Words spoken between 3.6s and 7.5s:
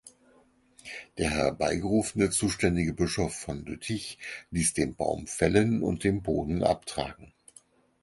Lüttich ließ den Baum fällen und den Boden abtragen.